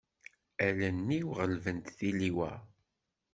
[0.65, 2.51] Allen-iw ɣelbent tiliwa.